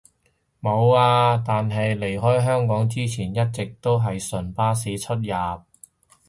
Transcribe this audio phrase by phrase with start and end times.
[0.61, 5.21] 無呀，但係離開香港之前一直都係純巴士出入